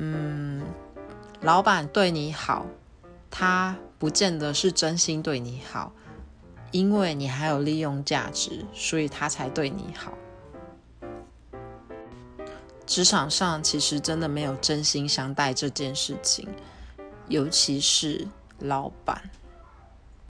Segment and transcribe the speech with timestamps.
[0.00, 0.62] 嗯
[1.40, 2.64] 老板对你好
[3.28, 5.92] 他不见得是真心对你好
[6.70, 10.12] 因为你还有利用价值所以他才对你好。
[12.86, 16.48] 职场上其实真的没有真心相待这件事情
[17.26, 18.26] 尤其是
[18.60, 19.20] 老板。